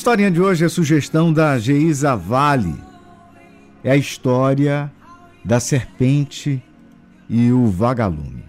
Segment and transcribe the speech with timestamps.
[0.00, 2.74] historinha de hoje é sugestão da Geisa Vale.
[3.84, 4.90] É a história
[5.44, 6.62] da serpente
[7.28, 8.42] e o vagalume.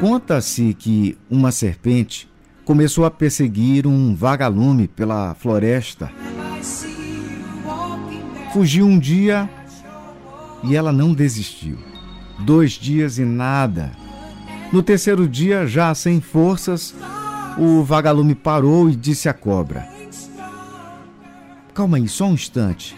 [0.00, 2.28] Conta-se que uma serpente
[2.64, 6.10] começou a perseguir um vagalume pela floresta.
[8.52, 9.48] Fugiu um dia
[10.64, 11.78] e ela não desistiu.
[12.40, 13.92] Dois dias e nada.
[14.72, 16.92] No terceiro dia, já sem forças,
[17.58, 19.88] o vagalume parou e disse à cobra:
[21.72, 22.96] Calma aí, só um instante.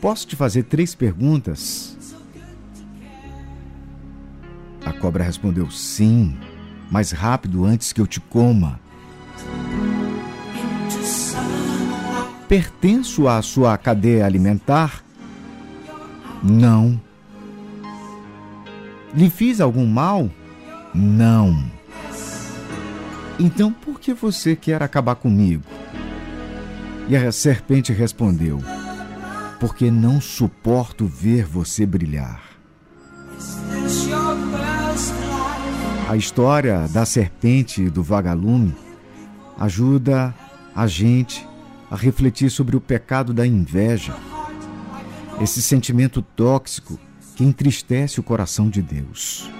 [0.00, 1.96] Posso te fazer três perguntas?
[4.84, 6.36] A cobra respondeu: Sim,
[6.90, 8.80] mais rápido antes que eu te coma.
[12.48, 15.02] Pertenço à sua cadeia alimentar?
[16.42, 17.00] Não.
[19.14, 20.28] Lhe fiz algum mal?
[20.94, 21.64] Não.
[23.38, 25.64] Então por que você quer acabar comigo?
[27.08, 28.62] E a serpente respondeu:
[29.58, 32.42] Porque não suporto ver você brilhar.
[36.08, 38.74] A história da serpente e do vagalume
[39.58, 40.34] ajuda
[40.74, 41.46] a gente
[41.90, 44.14] a refletir sobre o pecado da inveja,
[45.40, 46.98] esse sentimento tóxico
[47.34, 49.50] que entristece o coração de Deus.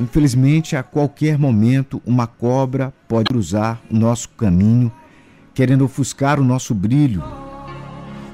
[0.00, 4.90] Infelizmente, a qualquer momento, uma cobra pode cruzar o nosso caminho,
[5.54, 7.22] querendo ofuscar o nosso brilho.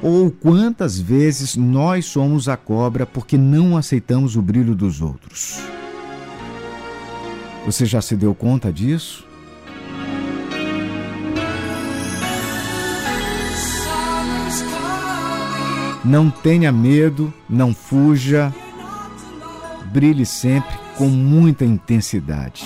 [0.00, 5.58] Ou quantas vezes nós somos a cobra porque não aceitamos o brilho dos outros.
[7.66, 9.26] Você já se deu conta disso?
[16.04, 18.54] Não tenha medo, não fuja,
[19.92, 22.64] brilhe sempre com muita intensidade.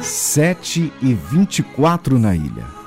[0.00, 2.79] Sete e vinte e quatro na ilha.